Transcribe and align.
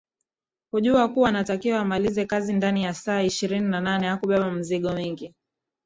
Kujua 0.73 1.07
kuwa 1.07 1.29
anatakiwa 1.29 1.79
amalize 1.79 2.25
kazi 2.25 2.53
ndani 2.53 2.83
ya 2.83 2.93
saa 2.93 3.21
ishirini 3.21 3.67
na 3.69 3.81
nne 3.97 4.07
hakubeba 4.07 4.51
mizigo 4.51 4.93
mingi 4.93 5.33